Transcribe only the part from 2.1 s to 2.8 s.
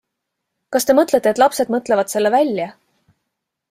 selle välja?